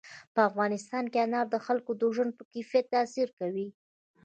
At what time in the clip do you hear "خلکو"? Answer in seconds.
1.65-1.91